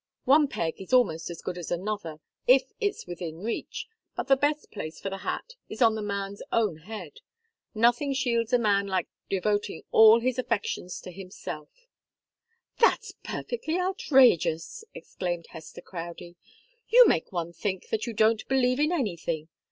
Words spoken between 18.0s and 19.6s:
you don't believe in anything!